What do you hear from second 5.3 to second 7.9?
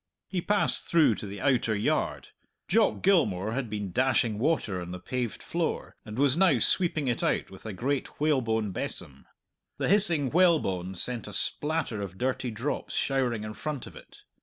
floor, and was now sweeping it out with a